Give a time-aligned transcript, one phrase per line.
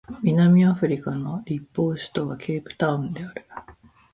[0.23, 3.45] 南アフリカの立法首都はケープタウンである